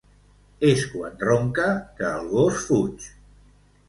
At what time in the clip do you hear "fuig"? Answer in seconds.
2.71-3.07